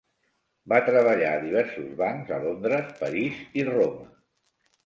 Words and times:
Va 0.71 0.79
treballar 0.87 1.33
a 1.33 1.43
diversos 1.43 1.91
bancs 2.01 2.33
a 2.39 2.39
Londres, 2.47 2.91
París 3.05 3.39
i 3.63 3.67
Roma. 3.73 4.09